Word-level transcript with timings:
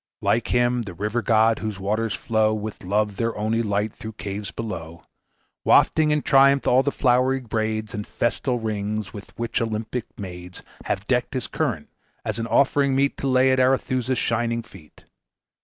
Like 0.23 0.47
him 0.47 0.81
the 0.81 0.95
river 0.95 1.21
god, 1.21 1.59
whose 1.59 1.79
waters 1.79 2.15
flow, 2.15 2.55
With 2.55 2.83
love 2.83 3.17
their 3.17 3.37
only 3.37 3.61
light, 3.61 3.93
through 3.93 4.13
caves 4.13 4.49
below, 4.49 5.03
Wafting 5.63 6.09
in 6.09 6.23
triumph 6.23 6.65
all 6.65 6.81
the 6.81 6.91
flowery 6.91 7.39
braids 7.41 7.93
And 7.93 8.07
festal 8.07 8.57
rings, 8.57 9.13
with 9.13 9.31
which 9.37 9.61
Olympic 9.61 10.05
maids 10.17 10.63
Have 10.85 11.05
decked 11.05 11.35
his 11.35 11.45
current, 11.45 11.87
as 12.25 12.39
an 12.39 12.47
offering 12.47 12.95
meet 12.95 13.15
To 13.17 13.27
lay 13.27 13.51
at 13.51 13.59
Arethusa's 13.59 14.17
shining 14.17 14.63
feet. 14.63 15.03